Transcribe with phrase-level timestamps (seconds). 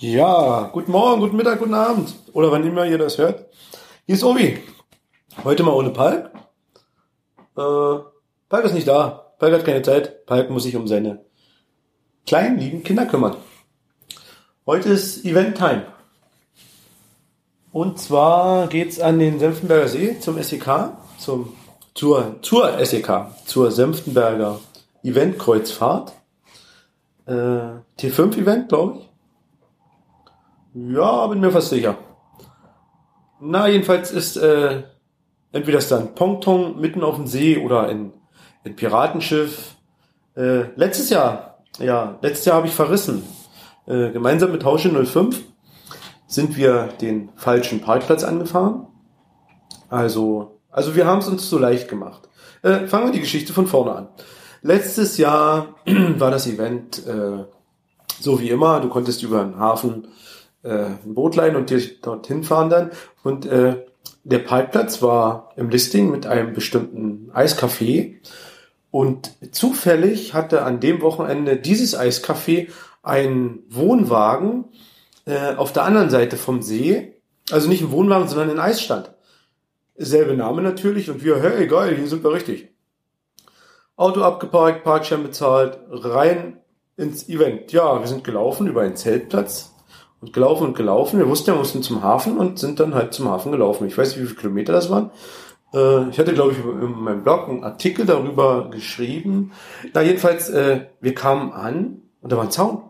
[0.00, 2.14] Ja, guten Morgen, guten Mittag, guten Abend.
[2.32, 3.46] Oder wann immer ihr das hört.
[4.06, 4.56] Hier ist Obi.
[5.42, 6.30] Heute mal ohne Palk.
[7.56, 8.04] Äh,
[8.48, 9.34] Palk ist nicht da.
[9.40, 10.24] Palk hat keine Zeit.
[10.24, 11.24] Palk muss sich um seine
[12.28, 13.38] kleinen, lieben Kinder kümmern.
[14.66, 15.86] Heute ist Event Time.
[17.72, 21.56] Und zwar geht's an den Senftenberger See zum SEK, zum,
[21.94, 24.60] zur, zur SEK, zur Senftenberger
[25.02, 26.12] Eventkreuzfahrt.
[27.26, 27.32] Äh,
[27.98, 29.07] T5-Event, glaube ich.
[30.86, 31.96] Ja, bin mir fast sicher.
[33.40, 34.84] Na, jedenfalls ist äh,
[35.50, 38.12] entweder ist dann Pongtong mitten auf dem See oder ein,
[38.64, 39.74] ein Piratenschiff.
[40.36, 43.24] Äh, letztes Jahr, ja, letztes Jahr habe ich verrissen.
[43.86, 45.42] Äh, gemeinsam mit Hausche 05
[46.28, 48.86] sind wir den falschen Parkplatz angefahren.
[49.88, 52.28] Also, also wir haben es uns so leicht gemacht.
[52.62, 54.08] Äh, fangen wir die Geschichte von vorne an.
[54.62, 55.74] Letztes Jahr
[56.18, 57.44] war das Event äh,
[58.20, 58.80] so wie immer.
[58.80, 60.08] Du konntest über den Hafen
[60.62, 61.72] äh, ein Boot leihen und
[62.04, 62.90] dorthin fahren dann.
[63.22, 63.84] Und äh,
[64.24, 68.16] der Parkplatz war im Listing mit einem bestimmten Eiscafé.
[68.90, 72.68] Und zufällig hatte an dem Wochenende dieses Eiscafé
[73.02, 74.64] einen Wohnwagen
[75.24, 77.14] äh, auf der anderen Seite vom See.
[77.50, 79.12] Also nicht ein Wohnwagen, sondern ein Eisstand.
[79.96, 81.10] Selbe Name natürlich.
[81.10, 82.68] Und wir, hey, geil, hier sind wir richtig.
[83.96, 86.58] Auto abgeparkt, Parkschein bezahlt, rein
[86.96, 87.72] ins Event.
[87.72, 89.74] Ja, wir sind gelaufen über einen Zeltplatz
[90.20, 91.18] und gelaufen und gelaufen.
[91.18, 93.86] Wir wussten, wir mussten zum Hafen und sind dann halt zum Hafen gelaufen.
[93.86, 95.10] Ich weiß nicht, wie viele Kilometer das waren.
[95.72, 99.52] Äh, ich hatte, glaube ich, in meinem Blog einen Artikel darüber geschrieben.
[99.94, 102.82] Na, jedenfalls, äh, wir kamen an und da war ein Zaun.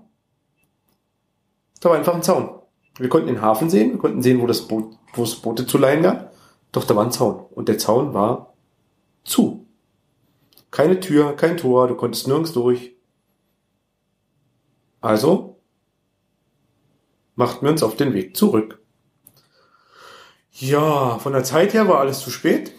[1.80, 2.50] Da war einfach ein Zaun.
[2.98, 5.78] Wir konnten den Hafen sehen, wir konnten sehen, wo das Boot, wo es Boote zu
[5.78, 6.32] leihen gab.
[6.72, 7.46] Doch da war ein Zaun.
[7.50, 8.54] Und der Zaun war
[9.24, 9.66] zu.
[10.70, 12.97] Keine Tür, kein Tor, du konntest nirgends durch.
[15.00, 15.57] Also
[17.38, 18.81] machten wir uns auf den Weg zurück.
[20.50, 22.72] Ja, von der Zeit her war alles zu spät.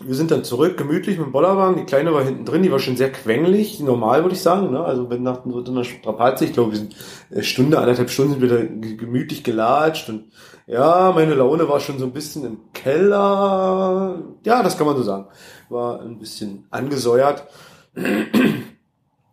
[0.00, 1.76] Wir sind dann zurück, gemütlich mit dem Bollerwagen.
[1.76, 4.72] Die Kleine war hinten drin, die war schon sehr quengelig, normal würde ich sagen.
[4.72, 4.82] Ne?
[4.82, 6.96] Also wenn nach so einer Strapaze, ich glaube, wir sind
[7.30, 8.64] eine Stunde, anderthalb Stunden sind wir da
[8.96, 10.32] gemütlich gelatscht und
[10.66, 14.22] ja, meine Laune war schon so ein bisschen im Keller.
[14.44, 15.26] Ja, das kann man so sagen.
[15.68, 17.46] War ein bisschen angesäuert.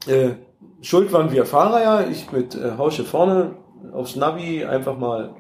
[0.05, 0.31] äh,
[0.81, 3.55] Schuld waren wir Fahrer ja, ich mit äh, Hausche vorne,
[3.93, 5.35] aufs Navi einfach mal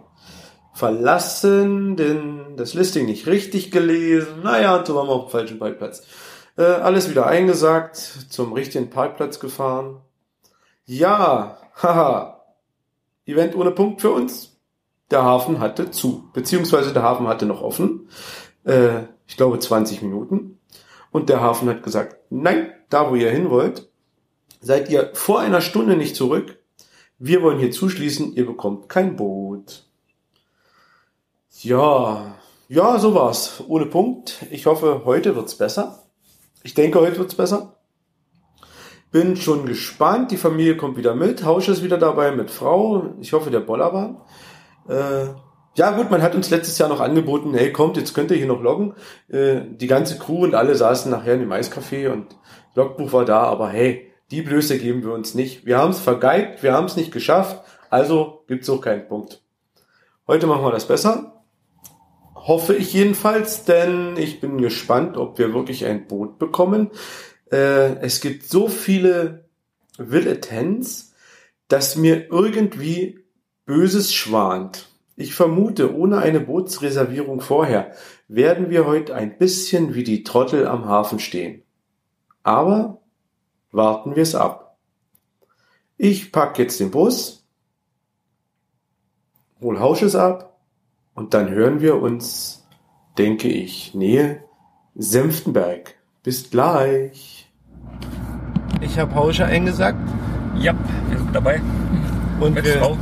[0.73, 4.41] verlassen, denn das Listing nicht richtig gelesen.
[4.43, 6.03] Naja, und so waren wir auf dem falschen Parkplatz.
[6.57, 10.01] Äh, alles wieder eingesagt, zum richtigen Parkplatz gefahren.
[10.85, 12.43] Ja, haha.
[13.25, 14.57] Event ohne Punkt für uns.
[15.11, 18.09] Der Hafen hatte zu, beziehungsweise der Hafen hatte noch offen.
[18.63, 20.59] Äh, ich glaube 20 Minuten.
[21.11, 23.89] Und der Hafen hat gesagt, nein, da wo ihr hin wollt,
[24.61, 26.58] seid ihr vor einer Stunde nicht zurück.
[27.21, 29.83] Wir wollen hier zuschließen, ihr bekommt kein Boot.
[31.61, 32.35] Ja,
[32.69, 33.61] ja, so war's.
[33.67, 34.45] Ohne Punkt.
[34.51, 36.03] Ich hoffe, heute wird's besser.
[36.63, 37.75] Ich denke, heute wird's besser.
[39.11, 40.31] Bin schon gespannt.
[40.31, 41.43] Die Familie kommt wieder mit.
[41.43, 43.13] Hausch ist wieder dabei mit Frau.
[43.19, 44.25] Ich hoffe, der Boller war.
[44.87, 45.33] Äh,
[45.75, 48.47] ja gut, man hat uns letztes Jahr noch angeboten, hey kommt, jetzt könnt ihr hier
[48.47, 48.95] noch loggen.
[49.27, 52.37] Äh, die ganze Crew und alle saßen nachher in dem Eiscafé und
[52.75, 55.65] Logbuch war da, aber hey, die Blöße geben wir uns nicht.
[55.65, 59.41] Wir haben es vergeigt, wir haben es nicht geschafft, also gibt's auch keinen Punkt.
[60.27, 61.43] Heute machen wir das besser.
[62.35, 66.91] Hoffe ich jedenfalls, denn ich bin gespannt, ob wir wirklich ein Boot bekommen.
[67.51, 69.49] Äh, es gibt so viele
[69.97, 71.13] Villetens,
[71.67, 73.19] dass mir irgendwie
[73.65, 74.89] Böses schwant.
[75.15, 77.91] Ich vermute, ohne eine Bootsreservierung vorher
[78.27, 81.63] werden wir heute ein bisschen wie die Trottel am Hafen stehen.
[82.41, 83.01] Aber
[83.71, 84.77] Warten wir es ab.
[85.97, 87.45] Ich pack jetzt den Bus,
[89.61, 90.57] hol Hausches ab
[91.13, 92.65] und dann hören wir uns,
[93.17, 94.43] denke ich, Nähe
[94.95, 95.95] Senftenberg.
[96.23, 97.49] Bis gleich.
[98.81, 99.99] Ich habe Hausche eingesagt.
[100.55, 100.73] Ja,
[101.09, 101.61] wir sind dabei.
[102.39, 102.97] Und Mit wir, Frau.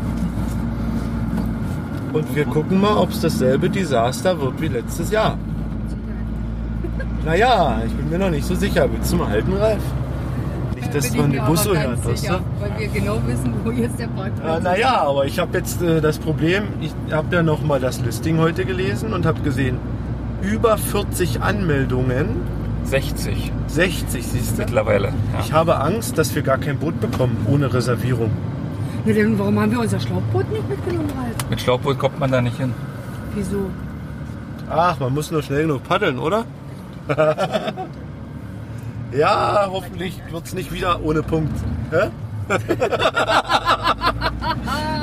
[2.14, 5.38] und wir gucken mal, ob es dasselbe Desaster wird wie letztes Jahr.
[7.24, 8.92] Naja, ich bin mir noch nicht so sicher.
[8.92, 9.84] Willst du mal halten, Ralf?
[10.94, 12.62] Dass man ich den Bus so hört, weißt sicher, du?
[12.62, 14.64] Weil wir genau wissen, wo jetzt der Parkplatz Äh, ist.
[14.64, 18.38] naja, aber ich habe jetzt äh, das Problem, ich habe ja noch mal das Listing
[18.40, 19.78] heute gelesen und habe gesehen,
[20.42, 22.28] über 40 Anmeldungen,
[22.86, 24.62] 60 60 siehst du.
[24.62, 25.10] mittlerweile.
[25.42, 25.56] Ich Ja.
[25.56, 28.32] habe Angst, dass wir gar kein Boot bekommen ohne Reservierung.
[29.06, 31.50] Ja, denn warum haben wir unser Schlauchboot nicht mitgenommen, Ralf?
[31.50, 32.74] Mit Schlauchboot kommt man da nicht hin.
[33.36, 33.70] Wieso?
[34.70, 36.44] Ach, man muss nur schnell genug paddeln, oder?
[39.12, 41.56] ja, hoffentlich wird's nicht wieder ohne Punkt.
[41.92, 42.10] Hä?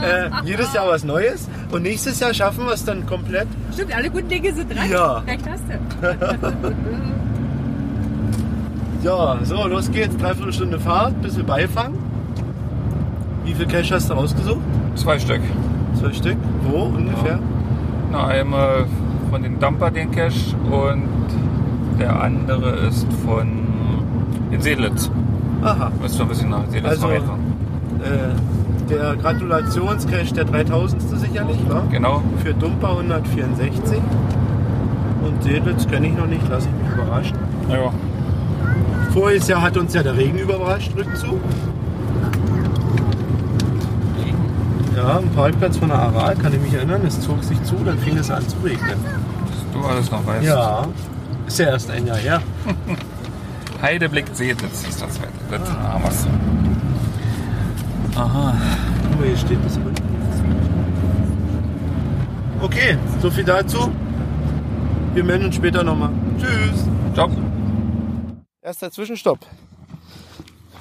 [0.02, 1.48] äh, jedes Jahr was Neues.
[1.70, 3.48] Und nächstes Jahr schaffen wir es dann komplett.
[3.72, 4.86] Stimmt, alle guten Dinge sind drei.
[4.86, 5.18] Ja.
[5.18, 5.78] Recht hast du.
[9.04, 10.16] Ja, so, los geht's.
[10.16, 11.92] Dreiviertel Stunde Fahrt, bisschen Beifang.
[13.44, 14.62] Wie viel Cash hast du rausgesucht?
[14.94, 15.42] Zwei Stück.
[16.00, 16.38] Zwei Stück.
[16.62, 17.38] Wo ungefähr?
[18.10, 18.86] Na, einmal
[19.30, 21.06] von den Dumper den Cash und
[21.98, 23.73] der andere ist von
[24.54, 25.10] den Seelitz.
[25.62, 25.90] Aha.
[26.00, 27.38] Müsst ein bisschen nach Seelitz Also- weiter.
[28.04, 31.02] Äh, der Gratulationscash der 3000.
[31.18, 31.82] sicherlich, wa?
[31.90, 32.22] Genau.
[32.42, 33.98] Für Dumper 164.
[35.22, 37.38] Und Seelitz kenne ich noch nicht, lasse ich mich überraschen.
[37.70, 37.90] Ja.
[39.12, 41.40] Voriges Jahr hat uns ja der Regen überrascht, Rückzug.
[44.96, 47.98] Ja, am Parkplatz von der Aral kann ich mich erinnern, es zog sich zu, dann
[47.98, 48.96] fing es an zu regnen.
[49.72, 50.44] Du alles noch weißt.
[50.44, 50.86] Ja,
[51.46, 52.40] ist ja erst ein Jahr her.
[53.84, 55.30] Heideblick Seelitz ist das zweite.
[55.50, 56.26] Das haben wir's.
[58.16, 58.56] Aha.
[59.10, 59.94] Guck mal, hier steht das unten.
[62.62, 63.92] Okay, so viel dazu.
[65.12, 66.08] Wir melden uns später nochmal.
[66.38, 66.86] Tschüss.
[67.12, 67.28] Ciao.
[68.62, 69.40] Erster Zwischenstopp.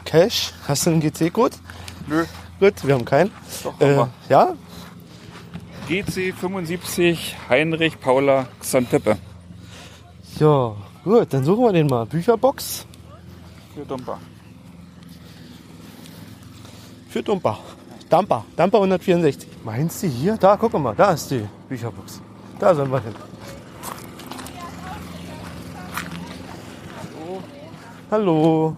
[0.05, 1.57] Cash, hast du einen GC-Code?
[2.07, 2.23] Nö.
[2.61, 3.31] Gut, wir haben keinen.
[3.65, 4.53] Doch, Äh, haben ja?
[5.89, 9.17] GC 75 Heinrich Paula Xantippe.
[10.39, 10.71] Ja,
[11.03, 12.05] gut, dann suchen wir den mal.
[12.05, 12.85] Bücherbox
[13.73, 14.19] Für Dumper.
[17.13, 17.59] für Dumper.
[18.09, 19.47] Dumper, Dumper 164.
[19.63, 20.35] Meinst du hier?
[20.37, 22.21] Da, guck mal, da ist die Bücherbox.
[22.59, 23.13] Da sollen wir hin.
[28.09, 28.75] Hallo.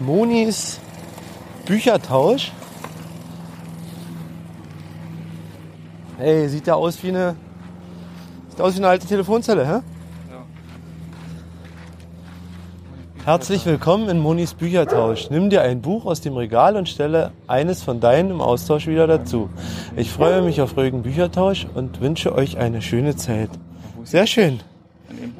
[0.00, 0.78] Monis
[1.64, 2.52] Büchertausch.
[6.18, 7.36] Ey, sieht ja aus wie eine.
[8.50, 9.80] Sieht aus wie eine alte Telefonzelle, hä?
[10.30, 10.44] Ja.
[13.26, 15.28] Herzlich willkommen in Monis Büchertausch.
[15.28, 19.06] Nimm dir ein Buch aus dem Regal und stelle eines von deinen im Austausch wieder
[19.06, 19.50] dazu.
[19.94, 23.50] Ich freue mich auf ruhigen Büchertausch und wünsche euch eine schöne Zeit.
[24.04, 24.60] Sehr schön.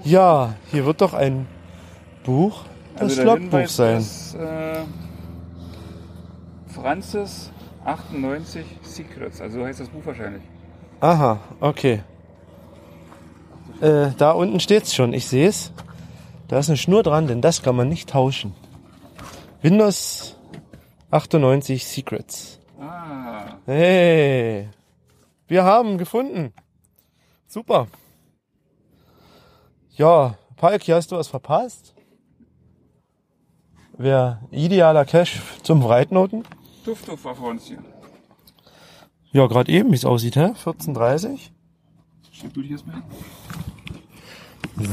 [0.04, 1.46] Ja, hier wird doch ein
[2.22, 2.64] Buch,
[2.98, 3.98] das Also Logbuch sein.
[3.98, 4.80] Ist, äh,
[6.66, 7.50] Francis
[7.86, 9.40] 98 Secrets.
[9.40, 10.42] Also so heißt das Buch wahrscheinlich.
[11.00, 12.02] Aha, okay.
[13.80, 15.72] Äh, da unten steht's schon, ich sehe es.
[16.50, 18.54] Da ist eine Schnur dran, denn das kann man nicht tauschen.
[19.62, 20.36] Windows
[21.12, 22.58] 98 Secrets.
[22.80, 24.68] Ah, Hey,
[25.46, 26.52] wir haben gefunden.
[27.46, 27.86] Super.
[29.90, 31.94] Ja, Palki, hast du was verpasst?
[33.96, 36.42] Wäre idealer Cash zum Breitnoten?
[36.84, 37.78] Tuff Tuff war vor uns hier.
[39.30, 40.46] Ja, gerade eben, wie es aussieht, hä?
[40.64, 41.50] 14.30
[42.32, 43.04] Schieb du dich erstmal hin.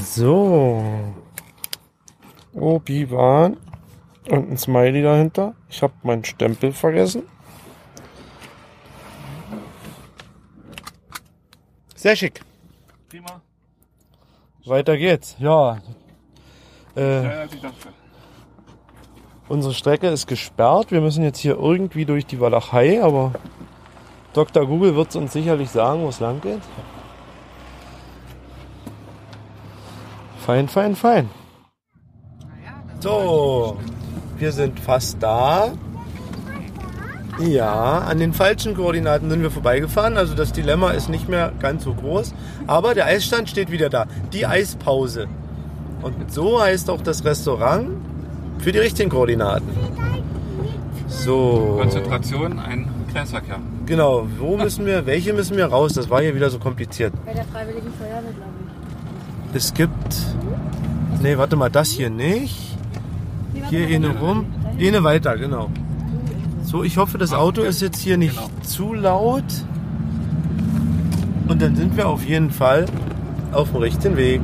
[0.03, 0.83] So.
[2.59, 3.57] Obi-Wan.
[4.29, 5.55] Und ein Smiley dahinter.
[5.69, 7.23] Ich habe meinen Stempel vergessen.
[11.95, 12.41] Sehr schick.
[13.09, 13.41] Prima.
[14.65, 15.35] Weiter geht's.
[15.39, 15.77] Ja.
[16.95, 17.47] Äh,
[19.47, 20.91] unsere Strecke ist gesperrt.
[20.91, 23.31] Wir müssen jetzt hier irgendwie durch die Walachei, aber
[24.33, 24.65] Dr.
[24.67, 26.61] Google wird uns sicherlich sagen, wo es lang geht.
[30.45, 31.29] Fein, fein, fein.
[32.99, 33.77] So,
[34.37, 35.71] wir sind fast da.
[37.39, 40.17] Ja, an den falschen Koordinaten sind wir vorbeigefahren.
[40.17, 42.33] Also das Dilemma ist nicht mehr ganz so groß.
[42.65, 44.05] Aber der Eisstand steht wieder da.
[44.33, 45.27] Die Eispause.
[46.01, 47.89] Und so heißt auch das Restaurant
[48.59, 49.69] für die richtigen Koordinaten.
[51.07, 51.77] So.
[51.79, 53.59] Konzentration, ein Kreisverkehr.
[53.85, 55.93] Genau, wo müssen wir, welche müssen wir raus?
[55.93, 57.13] Das war hier wieder so kompliziert.
[57.25, 58.51] Bei der Freiwilligen Feuerwehr, glaube
[59.51, 59.55] ich.
[59.55, 60.15] Es gibt.
[61.21, 62.76] Nee, warte mal, das hier nicht.
[63.69, 64.45] Hier eine rum.
[64.79, 65.69] Eine weiter, genau.
[66.63, 69.43] So, ich hoffe, das Auto ist jetzt hier nicht zu laut.
[71.47, 72.85] Und dann sind wir auf jeden Fall
[73.51, 74.41] auf dem richtigen Weg.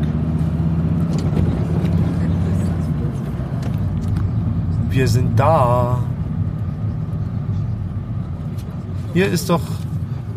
[4.89, 6.03] Wir sind da.
[9.13, 9.61] Hier ist doch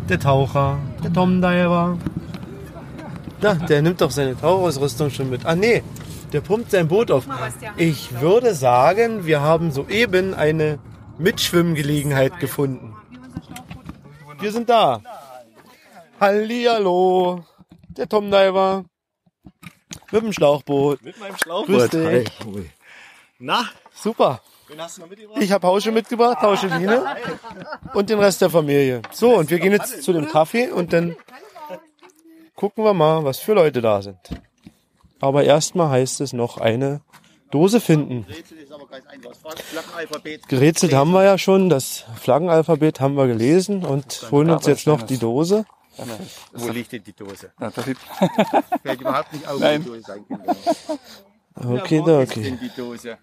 [0.09, 1.97] der Taucher, der Tom Diver.
[3.39, 5.45] Da, der nimmt doch seine Tauchausrüstung schon mit.
[5.45, 5.83] Ah nee,
[6.33, 7.25] der pumpt sein Boot auf.
[7.77, 10.79] Ich würde sagen, wir haben soeben eine
[11.17, 12.95] Mitschwimmgelegenheit gefunden.
[14.39, 15.01] Wir sind da.
[16.19, 17.43] Hallihallo.
[17.89, 18.85] Der Tom Diver.
[20.11, 21.01] Mit dem Schlauchboot.
[21.01, 21.93] Mit meinem Grüß Schlauchboot.
[21.93, 21.99] dich.
[22.05, 22.69] Hi.
[23.39, 24.41] Na, Super.
[24.67, 25.41] wen hast du noch mitgebracht?
[25.41, 27.03] Ich habe Hausche mitgebracht, Hauscheline
[27.93, 29.01] und den Rest der Familie.
[29.11, 31.15] So, und wir gehen jetzt zu dem Kaffee und dann
[32.55, 34.17] gucken wir mal, was für Leute da sind.
[35.19, 37.01] Aber erstmal heißt es noch eine
[37.51, 38.25] Dose finden.
[40.47, 45.01] Gerätselt haben wir ja schon, das Flaggenalphabet haben wir gelesen und holen uns jetzt noch
[45.01, 45.65] die Dose.
[46.53, 47.51] Wo liegt denn die Dose?
[47.59, 49.81] Ja, da Fällt überhaupt nicht auf, Nein.
[49.81, 50.25] die Dose sein.
[51.55, 52.43] Okay, Na, wo ist okay.
[52.43, 53.17] denn die Dose?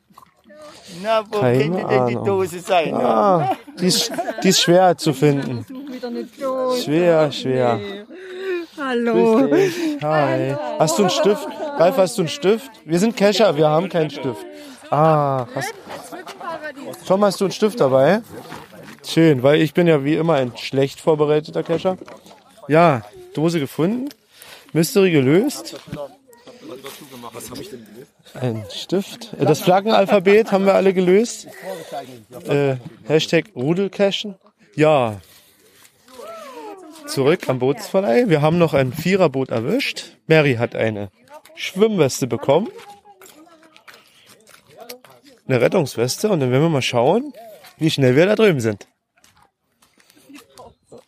[1.03, 2.25] Na, wo Keine könnte denn die Ahnung.
[2.25, 2.95] Dose sein?
[2.95, 4.11] Ah, die ist,
[4.43, 5.65] die ist schwer zu finden.
[6.83, 7.81] Schwer, schwer.
[8.77, 9.49] Hallo.
[10.03, 10.57] Hi.
[10.79, 11.47] Hast du einen Stift?
[11.79, 12.71] Ralf, hast du einen Stift?
[12.85, 14.45] Wir sind Kescher, wir haben keinen Stift.
[14.91, 15.75] Ah, hast,
[17.07, 18.23] Tom, hast du einen Stift dabei?
[19.07, 21.97] Schön, weil ich bin ja wie immer ein schlecht vorbereiteter Kescher.
[22.69, 23.03] Ja,
[23.35, 24.09] Dose gefunden.
[24.73, 25.77] Mystery gelöst.
[28.35, 29.33] Ein Stift.
[29.39, 31.49] Äh, Das Flaggenalphabet haben wir alle gelöst.
[32.49, 32.77] Äh,
[33.07, 34.35] Hashtag Rudelcachen.
[34.75, 35.21] Ja.
[37.07, 38.29] Zurück am Bootsverleih.
[38.29, 40.17] Wir haben noch ein Viererboot erwischt.
[40.27, 41.11] Mary hat eine
[41.55, 42.69] Schwimmweste bekommen.
[45.47, 46.31] Eine Rettungsweste.
[46.31, 47.33] Und dann werden wir mal schauen,
[47.79, 48.87] wie schnell wir da drüben sind.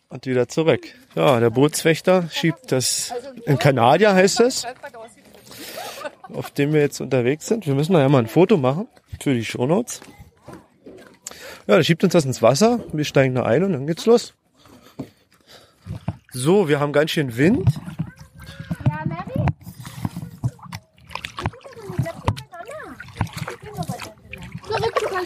[0.09, 0.87] Und wieder zurück.
[1.15, 3.13] Ja, der Bootswächter schiebt das,
[3.45, 4.65] in Kanadier heißt es,
[6.33, 7.65] auf dem wir jetzt unterwegs sind.
[7.67, 8.87] Wir müssen da ja mal ein Foto machen
[9.19, 10.01] für die Shownotes.
[11.67, 12.79] Ja, der schiebt uns das ins Wasser.
[12.93, 14.33] Wir steigen da ein und dann geht's los.
[16.31, 17.67] So, wir haben ganz schön Wind.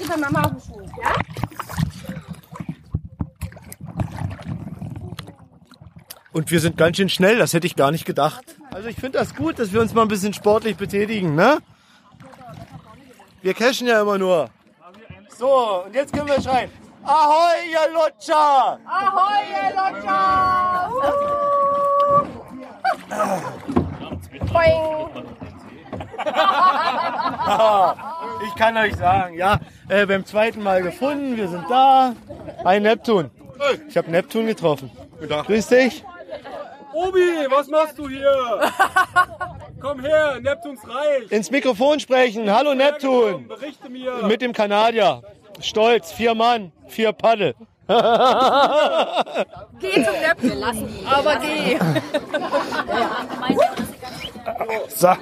[0.01, 1.13] Kannst bei Mama auf den Schuh, ja?
[6.33, 8.55] Und wir sind ganz schön schnell, das hätte ich gar nicht gedacht.
[8.71, 11.57] Also ich finde das gut, dass wir uns mal ein bisschen sportlich betätigen, ne?
[13.41, 14.49] Wir cashen ja immer nur.
[15.37, 16.71] So, und jetzt können wir schreien.
[17.03, 18.79] Ahoi, ihr Lutscher!
[18.85, 20.89] Ahoi, ihr Lotscher!
[24.53, 25.09] Boing!
[28.43, 29.59] Ich kann euch sagen, ja,
[29.91, 32.15] äh, beim zweiten Mal gefunden, wir sind da.
[32.63, 33.29] Hi Neptun.
[33.87, 34.89] Ich habe Neptun getroffen.
[35.19, 36.03] Grüß dich.
[36.93, 38.31] Obi, was machst du hier?
[39.81, 41.31] Komm her, Neptuns Reich.
[41.31, 42.51] Ins Mikrofon sprechen.
[42.51, 43.47] Hallo Neptun.
[43.47, 44.23] Berichte mir.
[44.27, 45.21] Mit dem Kanadier.
[45.59, 47.55] Stolz, vier Mann, vier Paddel.
[49.79, 50.57] Geh zum Neptun.
[50.59, 51.07] lassen ihn.
[51.07, 51.77] Aber geh.
[54.89, 55.13] So,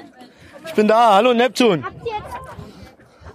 [0.65, 1.13] ich bin da.
[1.15, 1.83] Hallo Neptun.
[1.83, 2.33] Habt ihr jetzt,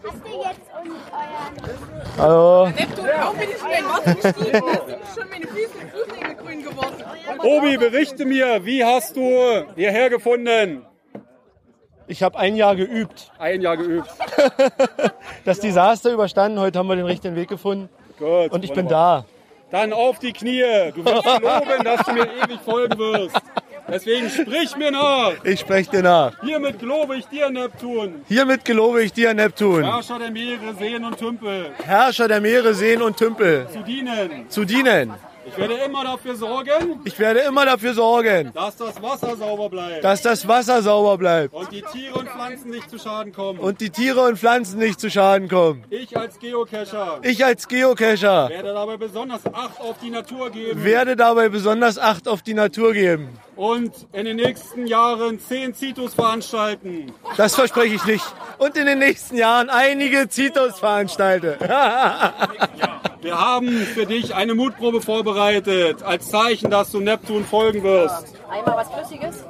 [0.04, 1.94] habt ihr jetzt und euren...
[2.16, 2.68] Hallo.
[2.68, 4.62] Neptun, auch wenn ich schnell in Wasser gestiegen
[5.14, 7.04] schon meine Füße Fußnägel grün geworden.
[7.42, 10.86] Obi, berichte mir, wie hast du hierher gefunden?
[12.06, 13.32] Ich habe ein Jahr geübt.
[13.38, 14.08] Ein Jahr geübt.
[15.44, 16.58] Das Desaster überstanden.
[16.58, 17.90] Heute haben wir den richtigen Weg gefunden.
[18.18, 18.50] Gut.
[18.50, 19.26] Und ich bin da.
[19.70, 20.62] Dann auf die Knie.
[20.94, 23.36] Du wirst loben, dass du mir ewig folgen wirst.
[23.88, 25.32] Deswegen sprich mir nach.
[25.44, 26.32] Ich spreche dir nach.
[26.42, 28.22] Hiermit gelobe ich dir, Neptun.
[28.28, 33.02] Hiermit gelobe ich dir, Neptun, Herrscher der Meere, Seen und Tümpel, Herrscher der Meere, Seen
[33.02, 34.48] und Tümpel, zu dienen.
[34.48, 35.12] zu dienen.
[35.46, 40.02] Ich werde immer dafür sorgen, Ich werde immer dafür sorgen, dass das Wasser sauber bleibt.
[40.04, 43.58] dass das Wasser sauber bleibt und die Tiere und Pflanzen nicht zu Schaden kommen.
[43.58, 45.84] und die Tiere und Pflanzen nicht zu Schaden kommen.
[45.90, 51.16] ich als Geocacher Ich als Geocacher werde dabei besonders Acht auf die Natur geben werde
[51.16, 53.28] dabei besonders Acht auf die Natur geben.
[53.56, 57.12] und in den nächsten Jahren zehn Zitus veranstalten.
[57.36, 58.24] Das verspreche ich nicht.
[58.58, 61.58] Und in den nächsten Jahren einige Zitos veranstalte.
[63.24, 68.36] Wir haben für dich eine Mutprobe vorbereitet, als Zeichen, dass du Neptun folgen wirst.
[68.50, 69.44] Einmal was Flüssiges?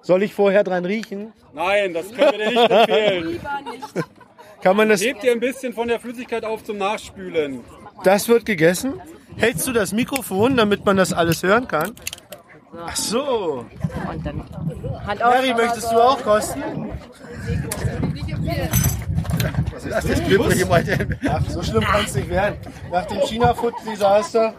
[0.00, 1.34] Soll ich vorher dran riechen?
[1.52, 3.40] Nein, das können wir dir nicht empfehlen.
[4.62, 5.04] Kann man das?
[5.04, 7.60] Heb dir ein bisschen von der Flüssigkeit auf zum Nachspülen.
[8.02, 8.94] Das wird gegessen.
[9.36, 11.94] Hältst du das Mikrofon, damit man das alles hören kann?
[12.82, 13.66] Ach so.
[15.06, 15.34] Hand auf.
[15.34, 16.62] Harry, möchtest du auch kosten?
[19.88, 21.18] Das ist glücklich denn.
[21.28, 22.56] Ach, so schlimm kann es nicht werden.
[22.90, 24.54] Nach dem China-Food-Desaster.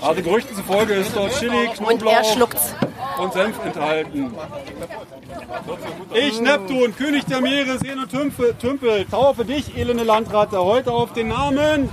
[0.00, 2.74] Also Gerüchten zufolge ist dort Chili, Und Knoblauch schluckt's.
[3.20, 4.32] und Senf enthalten.
[6.14, 11.12] Ich, Neptun, König der Meere, Seen und Tümpel, Tümpel, taufe dich, elende Landratte, heute auf
[11.12, 11.90] den Namen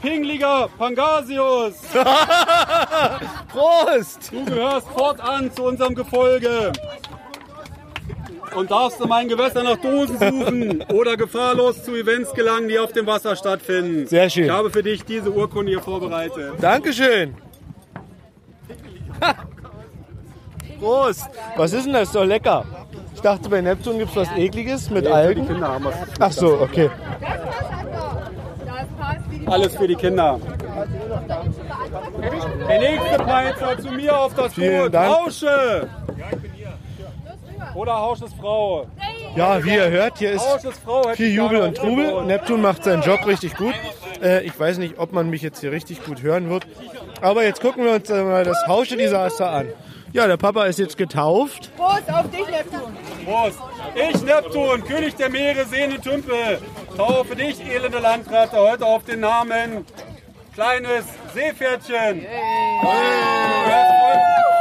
[0.00, 1.74] Pingliger Pangasius.
[3.48, 4.32] Prost!
[4.32, 6.72] Du gehörst fortan zu unserem Gefolge
[8.54, 12.92] und darfst in meinen Gewässern nach Dosen suchen oder gefahrlos zu Events gelangen, die auf
[12.92, 14.06] dem Wasser stattfinden.
[14.06, 14.44] Sehr schön.
[14.44, 16.54] Ich habe für dich diese Urkunde hier vorbereitet.
[16.60, 17.34] Dankeschön.
[20.80, 21.28] Prost!
[21.56, 22.08] Was ist denn das?
[22.08, 22.64] Ist doch lecker.
[23.14, 25.46] Ich dachte, bei Neptun gibt es was Ekliges mit Algen.
[26.18, 26.90] Ach so, okay.
[29.46, 30.40] Alles für die Kinder.
[32.68, 34.94] Der nächste Peitscher zu mir auf das Vielen Boot.
[34.94, 35.14] Dank.
[35.14, 35.88] Rausche!
[37.74, 38.86] Oder Hausches Frau.
[39.34, 40.44] Ja, wie ihr hört, hier ist
[41.14, 42.24] viel Jubel und Trubel.
[42.24, 43.74] Neptun macht seinen Job richtig gut.
[44.22, 46.66] Äh, ich weiß nicht, ob man mich jetzt hier richtig gut hören wird.
[47.20, 49.68] Aber jetzt gucken wir uns äh, mal das Hausche-Desaster an.
[50.12, 51.70] Ja, der Papa ist jetzt getauft.
[51.76, 52.94] Prost auf dich, Neptun.
[53.24, 53.58] Prost.
[53.94, 56.60] Ich, Neptun, König der Meere, Seen und Tümpel,
[56.96, 59.86] taufe dich, elende Landratte, heute auf den Namen
[60.54, 62.26] Kleines Seepferdchen.
[62.82, 63.86] Fortan
[64.36, 64.51] zu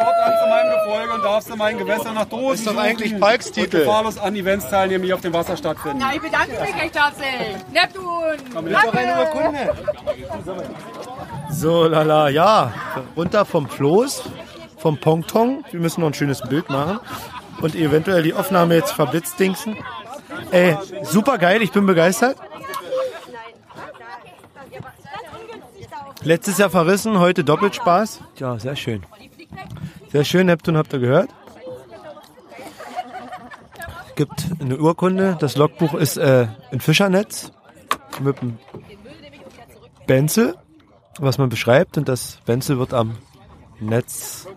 [0.51, 3.79] meinem Gefolge und darfst in meinen Gewässern nach Dosen Ist doch eigentlich Palks und Titel.
[3.79, 5.99] gefahrlos an Events teilnehmen, die auf dem Wasser stattfinden.
[5.99, 7.55] Na, ich bedanke mich recht herzlich.
[7.71, 8.67] Neptun.
[8.67, 9.73] Ist doch eine Urkunde.
[11.49, 12.73] So, lala, ja.
[13.15, 14.23] Runter vom Floß,
[14.77, 15.63] vom Pongtong.
[15.71, 16.99] Wir müssen noch ein schönes Bild machen.
[17.61, 19.77] Und eventuell die Aufnahme jetzt verblitzdingsen.
[20.51, 22.37] Ey, super geil, ich bin begeistert.
[26.23, 28.19] Letztes Jahr verrissen, heute doppelt Spaß.
[28.37, 29.03] Ja, sehr schön.
[30.11, 31.29] Sehr schön, Neptun habt ihr gehört.
[34.15, 35.37] Gibt eine Urkunde.
[35.39, 37.53] Das Logbuch ist äh, ein Fischernetz
[38.19, 38.59] mit einem
[40.07, 40.55] Benzel,
[41.17, 41.97] was man beschreibt.
[41.97, 43.17] Und das Benzel wird am
[43.79, 44.47] Netz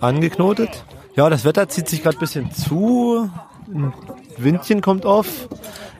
[0.00, 0.84] angeknotet.
[1.14, 3.30] Ja, das Wetter zieht sich gerade ein bisschen zu.
[3.72, 3.92] Ein
[4.36, 5.48] Windchen kommt auf.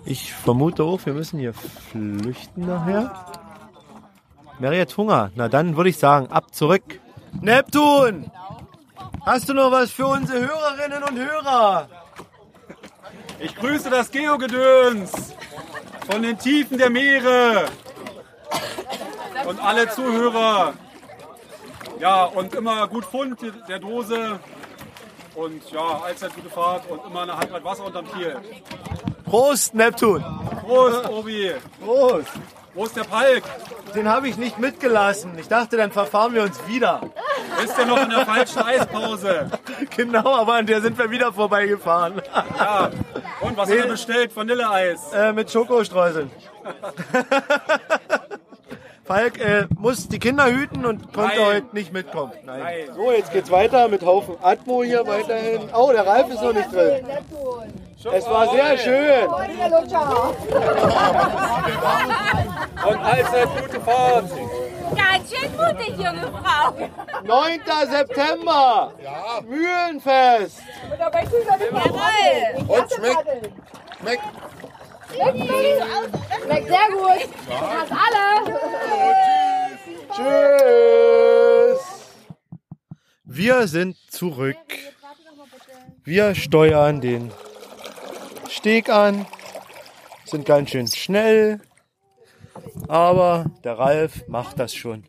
[0.04, 3.14] Ich vermute auch, wir müssen hier flüchten nachher.
[4.58, 5.30] Mary hat Hunger.
[5.36, 7.00] Na dann würde ich sagen, ab zurück.
[7.40, 8.30] Neptun!
[9.26, 11.88] Hast du noch was für unsere Hörerinnen und Hörer?
[13.38, 15.34] Ich grüße das Geogedöns
[16.10, 17.66] von den Tiefen der Meere
[19.46, 20.74] und alle Zuhörer.
[22.00, 23.38] Ja, und immer gut Fund
[23.68, 24.38] der Dose
[25.34, 28.36] und ja, allzeit gute Fahrt und immer eine Handbreit Wasser unterm Kiel.
[29.24, 30.22] Prost, Neptun!
[30.60, 31.52] Prost, Obi!
[31.84, 32.28] Prost!
[32.74, 33.42] Prost, der Palk!
[33.94, 35.38] Den habe ich nicht mitgelassen.
[35.38, 37.00] Ich dachte, dann verfahren wir uns wieder.
[37.62, 39.50] Ist ja noch in der falschen Eispause.
[39.96, 42.20] Genau, aber an der sind wir wieder vorbeigefahren.
[42.58, 42.90] Ja.
[43.40, 44.34] Und was hat er bestellt?
[44.34, 45.12] Vanilleeis.
[45.12, 46.30] Äh, mit Schokostreuseln.
[49.04, 51.46] Falk äh, muss die Kinder hüten und konnte Nein.
[51.46, 52.32] heute nicht mitkommen.
[52.44, 52.60] Nein.
[52.60, 52.88] Nein.
[52.94, 55.68] So, jetzt geht's weiter mit Haufen Atmo hier weiterhin.
[55.74, 57.04] Oh, der Ralf ist noch nicht drin.
[58.12, 59.28] Es war sehr schön.
[62.88, 64.30] Und allzeit gute Fahrt.
[64.96, 66.74] Ganz schön mutig, junge Frau.
[67.24, 67.60] 9.
[67.90, 68.92] September.
[69.48, 70.58] Mühlenfest.
[70.98, 72.68] Jawohl.
[72.68, 73.50] Und schmeckt.
[74.00, 74.22] Schmeckt.
[75.14, 77.28] Schmeckt sehr gut.
[77.48, 78.58] Fast alle.
[80.12, 81.80] Tschüss.
[83.24, 84.56] Wir sind zurück.
[86.02, 87.30] Wir steuern den
[88.50, 89.26] Steg an,
[90.24, 91.60] sind ganz schön schnell,
[92.88, 95.04] aber der Ralf macht das schon.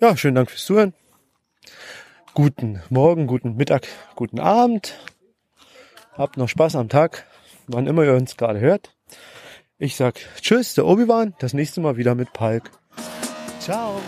[0.00, 0.94] Ja, schönen Dank fürs Zuhören.
[2.34, 4.98] Guten Morgen, guten Mittag, guten Abend.
[6.12, 7.26] Habt noch Spaß am Tag,
[7.66, 8.94] wann immer ihr uns gerade hört.
[9.84, 11.34] Ich sag Tschüss, der Obi-Wan.
[11.40, 12.70] Das nächste Mal wieder mit Palk.
[13.60, 14.00] Ciao.